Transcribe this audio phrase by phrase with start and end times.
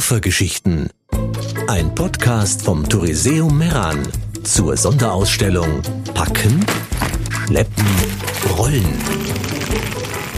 [0.00, 0.88] Koffergeschichten.
[1.68, 3.98] Ein Podcast vom Touriseum Meran
[4.44, 5.82] zur Sonderausstellung
[6.14, 6.64] Packen,
[7.44, 7.84] Schleppen,
[8.56, 8.94] Rollen.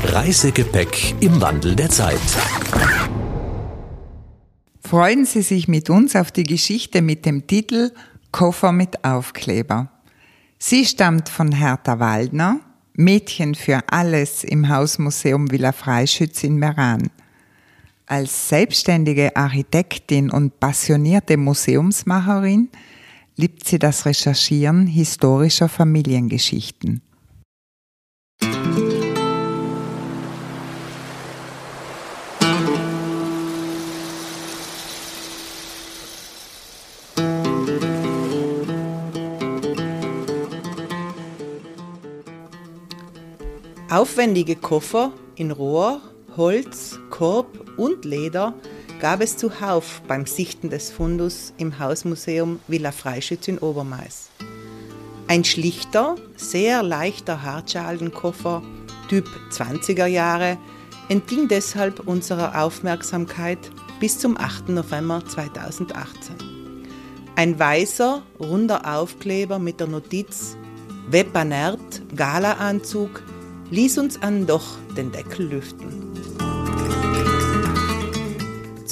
[0.06, 2.18] Reisegepäck im Wandel der Zeit.
[4.80, 7.92] Freuen Sie sich mit uns auf die Geschichte mit dem Titel
[8.32, 9.92] Koffer mit Aufkleber.
[10.58, 12.58] Sie stammt von Hertha Waldner,
[12.94, 17.10] Mädchen für alles im Hausmuseum Villa Freischütz in Meran.
[18.06, 22.68] Als selbstständige Architektin und passionierte Museumsmacherin
[23.36, 27.02] liebt sie das Recherchieren historischer Familiengeschichten.
[43.88, 46.00] Aufwendige Koffer in Rohr,
[46.36, 48.54] Holz, Korb und Leder
[49.00, 54.30] gab es zuhauf beim Sichten des Fundus im Hausmuseum Villa Freischütz in Obermais.
[55.28, 58.62] Ein schlichter, sehr leichter Hartschalenkoffer,
[59.08, 60.56] Typ 20er Jahre,
[61.08, 63.58] entging deshalb unserer Aufmerksamkeit
[64.00, 64.70] bis zum 8.
[64.70, 66.36] November 2018.
[67.36, 70.56] Ein weißer, runder Aufkleber mit der Notiz
[71.08, 73.22] Wepanert, Galaanzug
[73.70, 76.11] ließ uns an doch den Deckel lüften.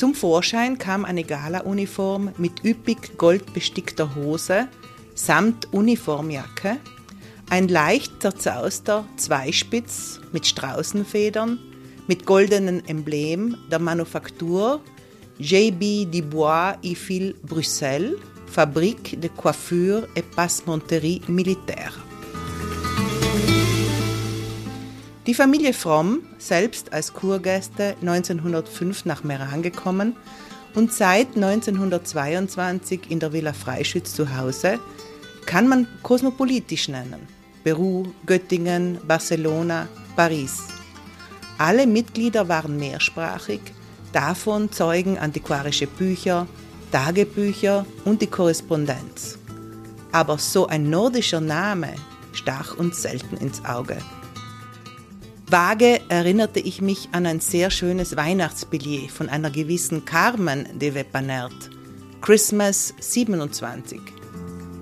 [0.00, 4.66] Zum Vorschein kam eine Gala-Uniform mit üppig goldbestickter Hose
[5.14, 6.78] samt Uniformjacke,
[7.50, 11.58] ein leicht zerzauster Zweispitz mit Straußenfedern,
[12.06, 14.80] mit goldenen Emblem der Manufaktur
[15.36, 22.09] JB Dubois Ifil Bruxelles, Fabrique de Coiffure et Passementerie Militaire.
[25.30, 30.16] Die Familie Fromm, selbst als Kurgäste 1905 nach Meran gekommen
[30.74, 34.80] und seit 1922 in der Villa Freischütz zu Hause,
[35.46, 37.28] kann man kosmopolitisch nennen.
[37.62, 39.86] Peru, Göttingen, Barcelona,
[40.16, 40.64] Paris.
[41.58, 43.60] Alle Mitglieder waren mehrsprachig,
[44.12, 46.48] davon zeugen antiquarische Bücher,
[46.90, 49.38] Tagebücher und die Korrespondenz.
[50.10, 51.94] Aber so ein nordischer Name
[52.32, 53.98] stach uns selten ins Auge.
[55.50, 61.70] Vage erinnerte ich mich an ein sehr schönes Weihnachtsbillet von einer gewissen Carmen de Vepanert,
[62.20, 64.00] Christmas 27.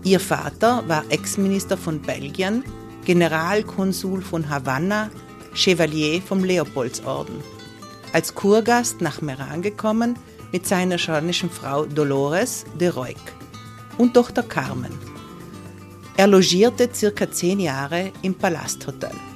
[0.05, 2.65] Ihr Vater war Ex-Minister von Belgien,
[3.07, 5.11] Generalkonsul von Havanna,
[5.55, 7.37] Chevalier vom Leopoldsorden.
[8.13, 10.17] Als Kurgast nach Meran gekommen
[10.53, 13.17] mit seiner spanischen Frau Dolores de Roig
[13.97, 14.93] und Tochter Carmen.
[16.19, 19.28] Er logierte circa zehn Jahre im Palasthotel.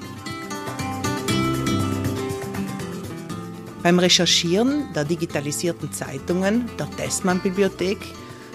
[3.82, 7.98] Beim Recherchieren der digitalisierten Zeitungen der Tessmann-Bibliothek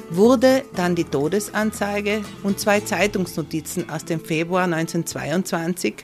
[0.10, 5.96] wurde dann die Todesanzeige und zwei Zeitungsnotizen aus dem Februar 1922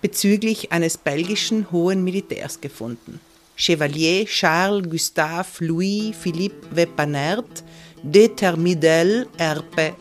[0.00, 3.20] bezüglich eines belgischen hohen Militärs gefunden.
[3.56, 7.62] Chevalier Charles Gustave Louis Philippe Wepanert
[8.02, 9.94] de Termidel Erpe.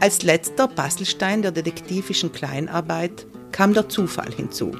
[0.00, 4.72] Als letzter Bastelstein der detektivischen Kleinarbeit kam der Zufall hinzu.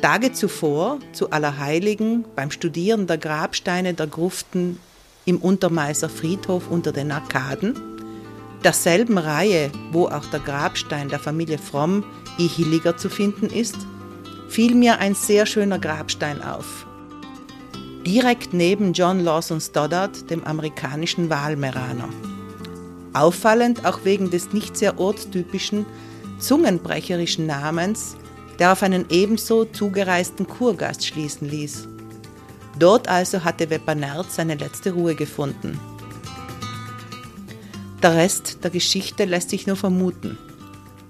[0.00, 4.78] Tage zuvor zu Allerheiligen beim Studieren der Grabsteine der Gruften
[5.24, 7.74] im Untermeißer Friedhof unter den Arkaden,
[8.62, 12.04] derselben Reihe, wo auch der Grabstein der Familie Fromm
[12.38, 12.48] I.
[12.48, 13.76] Hilliger zu finden ist,
[14.48, 16.86] fiel mir ein sehr schöner Grabstein auf.
[18.06, 22.08] Direkt neben John Lawson Stoddard, dem amerikanischen Wahlmeraner.
[23.14, 25.86] Auffallend auch wegen des nicht sehr ortstypischen,
[26.38, 28.16] zungenbrecherischen Namens
[28.58, 31.88] der auf einen ebenso zugereisten Kurgast schließen ließ.
[32.78, 35.78] Dort also hatte Wepanert seine letzte Ruhe gefunden.
[38.02, 40.38] Der Rest der Geschichte lässt sich nur vermuten.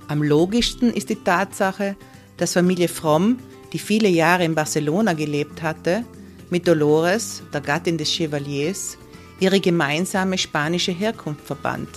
[0.07, 1.97] Am logischsten ist die Tatsache,
[2.37, 3.39] dass Familie Fromm,
[3.73, 6.05] die viele Jahre in Barcelona gelebt hatte,
[6.51, 8.99] mit Dolores, der Gattin des Chevaliers,
[9.41, 11.89] ihre gemeinsame spanische Herkunft verband.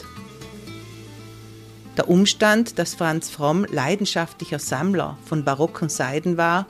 [1.97, 6.67] Der Umstand, dass Franz Fromm leidenschaftlicher Sammler von barocken Seiden war,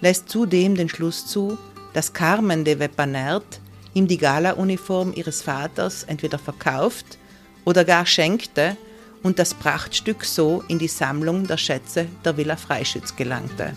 [0.00, 1.58] lässt zudem den Schluss zu,
[1.92, 3.60] dass Carmen de Vepanert
[3.92, 7.18] ihm die Gala-Uniform ihres Vaters entweder verkauft
[7.66, 8.74] oder gar schenkte
[9.22, 13.76] und das Prachtstück so in die Sammlung der Schätze der Villa Freischütz gelangte.